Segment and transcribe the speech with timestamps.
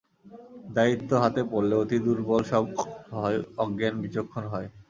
[0.75, 2.73] দায়িত্ব হাতে পড়লে অতি-দুর্বল সবল
[3.15, 4.67] হয়, অজ্ঞান বিচক্ষণ হয়।